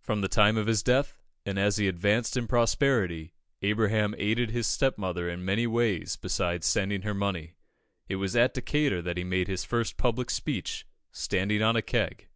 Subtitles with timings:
[0.00, 4.66] From the time of his death, and as he advanced in prosperity, Abraham aided his
[4.66, 7.52] stepmother in many ways besides sending her money.
[8.08, 12.28] It was at Decatur that he made his first public speech, standing on a keg.